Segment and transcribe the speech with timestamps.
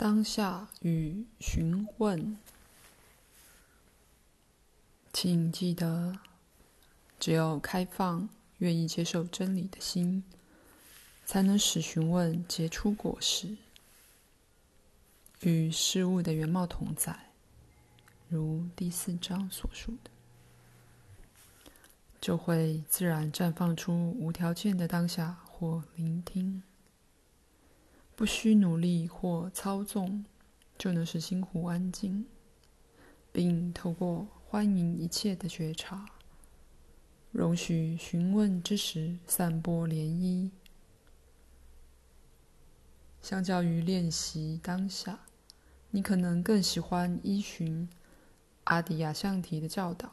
[0.00, 2.38] 当下与询问，
[5.12, 6.18] 请记得，
[7.18, 8.26] 只有开放、
[8.60, 10.24] 愿意接受真理的心，
[11.26, 13.58] 才能使询问结出果实，
[15.40, 17.28] 与事物的原貌同在，
[18.30, 20.10] 如第四章所述的，
[22.22, 26.62] 就会自然绽放出无条件的当下或聆听。
[28.20, 30.26] 不需努力或操纵，
[30.76, 32.26] 就能使心湖安静，
[33.32, 36.04] 并透过欢迎一切的觉察，
[37.30, 40.50] 容许询问之时散播涟漪。
[43.22, 45.20] 相较于练习当下，
[45.88, 47.88] 你可能更喜欢依循
[48.64, 50.12] 阿底亚相提的教导，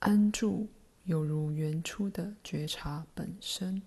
[0.00, 0.68] 安住
[1.04, 3.80] 犹如原初的觉察本身。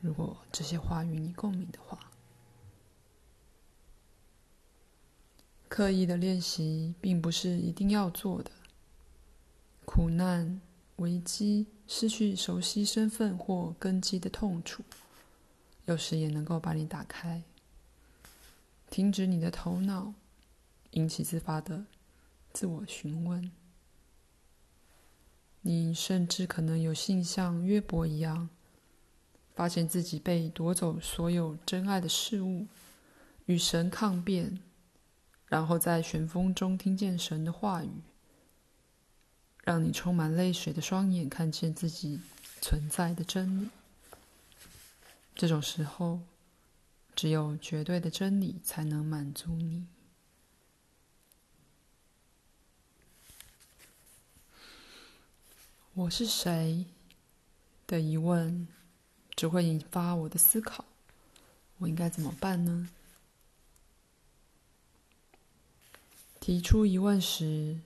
[0.00, 2.10] 如果这些话与你共鸣的话，
[5.68, 8.50] 刻意的练习并不是一定要做的。
[9.84, 10.60] 苦难、
[10.96, 14.82] 危机、失去熟悉身份或根基的痛楚，
[15.84, 17.42] 有时也能够把你打开，
[18.88, 20.14] 停止你的头脑，
[20.92, 21.84] 引起自发的
[22.52, 23.50] 自我询问。
[25.62, 28.48] 你甚至可能有幸像约伯一样。
[29.60, 32.66] 发现自己被夺走所有真爱的事物，
[33.44, 34.58] 与神抗辩，
[35.48, 37.90] 然后在旋风中听见神的话语，
[39.62, 42.20] 让你充满泪水的双眼看见自己
[42.62, 43.68] 存在的真理。
[45.34, 46.20] 这种时候，
[47.14, 49.84] 只有绝对的真理才能满足你。
[55.92, 56.86] 我是谁？
[57.86, 58.66] 的疑问。
[59.40, 60.84] 只会引发我的思考，
[61.78, 62.90] 我应该怎么办呢？
[66.38, 67.80] 提出疑问时，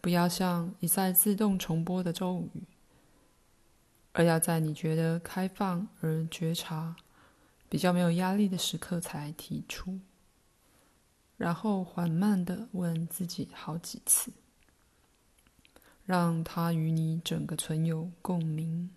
[0.00, 2.62] 不要像一再自动重播的咒语，
[4.12, 6.94] 而要在你觉得开放而觉察、
[7.68, 9.98] 比较没有压力的时刻才提出，
[11.36, 14.30] 然后缓慢地问自己好几次，
[16.06, 18.90] 让它与你整个存有共鸣。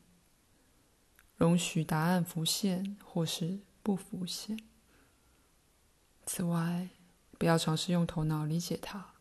[1.38, 4.60] 容许答案浮现，或是不浮现。
[6.26, 6.90] 此外，
[7.38, 9.14] 不要尝试用头脑理解它，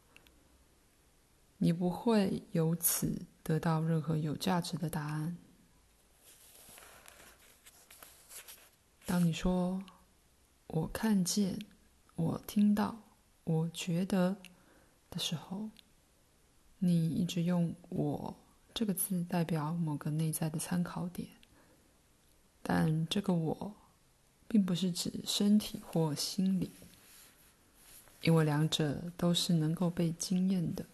[1.59, 5.37] 你不会由此得到任何有价值的答案。
[9.05, 9.83] 当你说
[10.69, 11.59] “我看见
[12.17, 12.97] ”“我听到
[13.45, 14.37] ”“我觉得”
[15.11, 15.69] 的时候，
[16.79, 18.35] 你一直用“我”
[18.73, 21.29] 这个字代表某个内在的参考点。
[22.67, 23.75] 但这个我，
[24.49, 26.71] 并不是指身体或心理，
[28.23, 30.87] 因为两者都是能够被经验的。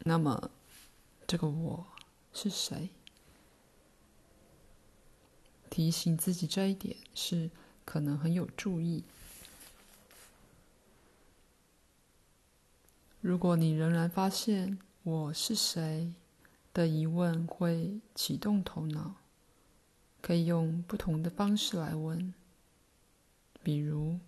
[0.00, 0.50] 那么，
[1.28, 1.86] 这个我
[2.34, 2.88] 是谁？
[5.70, 7.48] 提醒自己这一点是
[7.84, 9.04] 可能很有助益。
[13.20, 16.12] 如果你仍然发现“我是谁”
[16.74, 19.21] 的疑问会启动头脑。
[20.22, 22.32] 可以用不同的方式来问，
[23.62, 24.20] 比如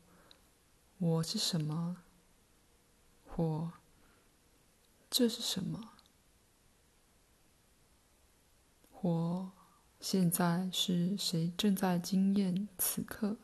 [0.98, 1.98] “我是什么”
[3.26, 3.72] 或
[5.08, 5.92] “这是什么”
[8.92, 9.52] 或
[10.00, 13.36] “现在是谁正在经验此刻”。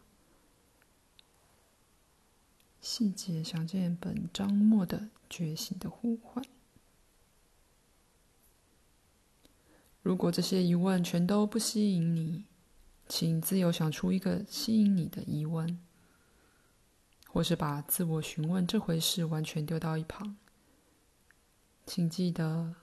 [2.82, 6.44] 细节详见本章末的觉醒的呼唤。
[10.10, 12.44] 如果这些疑问全都不吸引你，
[13.06, 15.78] 请自由想出一个吸引你的疑问，
[17.28, 20.36] 或是把自我询问这回事完全丢到一旁。
[21.86, 22.74] 请记得，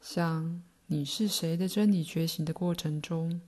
[0.00, 3.40] 像你是谁的真理觉醒的过程中，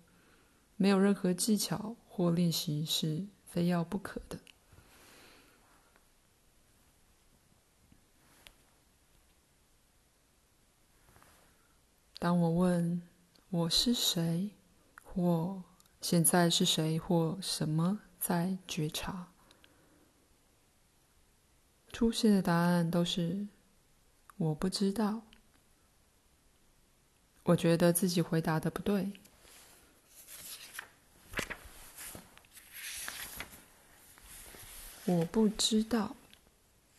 [0.76, 4.38] 没有任何技巧或练习是非要不可的。
[12.22, 13.02] 当我问
[13.50, 14.50] 我是谁，
[15.02, 15.60] 或
[16.00, 19.32] 现在是谁，或什么在觉察，
[21.92, 23.48] 出现的答案都是
[24.36, 25.22] 我不知道。
[27.42, 29.10] 我觉得自己回答的不对。
[35.06, 36.14] 我不知道，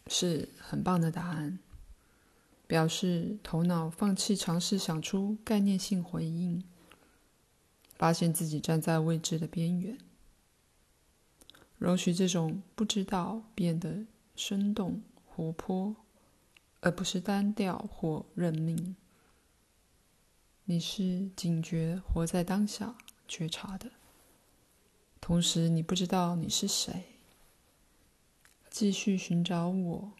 [0.08, 1.60] 是很棒的答案。
[2.74, 6.64] 表示头脑放弃尝试想出概念性回应，
[7.94, 9.96] 发现自己站在未知的边缘。
[11.78, 15.96] 容许这种不知道变得生动活泼，
[16.82, 18.96] 而不是单调或认命。
[20.66, 22.98] 你是警觉活在当下
[23.28, 23.92] 觉察的，
[25.22, 27.04] 同时你不知道你是谁。
[28.72, 30.14] 继续寻找我，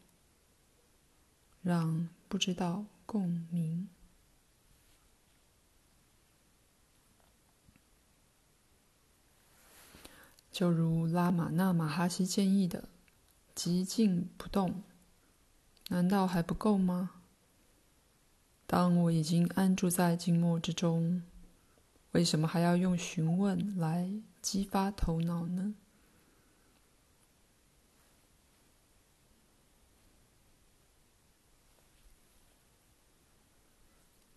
[1.64, 3.88] 让不知道共鸣。
[10.52, 12.90] 就如拉玛那马哈希建议的，
[13.54, 14.82] 极静不动，
[15.90, 17.12] 难道还不够吗？
[18.66, 21.22] 当我已经安住在静默之中，
[22.14, 25.76] 为什么还要用询问来激发头脑呢？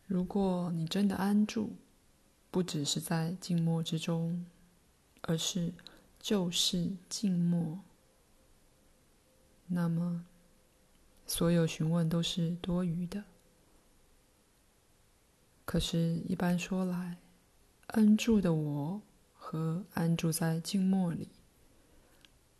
[0.07, 1.73] 如果你真的安住，
[2.51, 4.47] 不只是在静默之中，
[5.23, 5.73] 而是
[6.21, 7.81] 就是静默，
[9.67, 10.25] 那么
[11.27, 13.25] 所有询问都是多余的。
[15.65, 17.19] 可是，一般说来，
[17.89, 19.03] 安住的我
[19.35, 21.29] 和安住在静默里，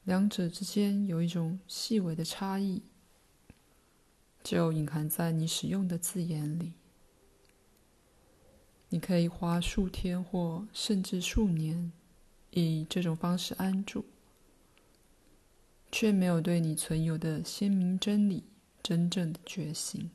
[0.03, 2.83] 两者之间有一种细微的差异，
[4.43, 6.73] 就隐含在你使用的字眼里。
[8.89, 11.93] 你可以花数天或甚至数年，
[12.51, 14.05] 以这种方式安住，
[15.91, 18.45] 却没有对你存有的鲜明真理
[18.83, 20.11] 真正的觉醒。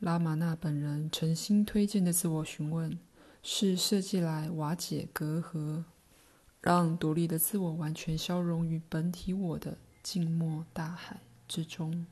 [0.00, 2.98] 拉玛那本人诚心推荐的自我询问，
[3.40, 5.84] 是设计来瓦解隔阂，
[6.60, 12.04] 让独立的自我完全消融于本体我的静默大海之中。